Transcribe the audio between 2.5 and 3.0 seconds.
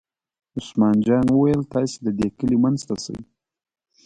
منځ ته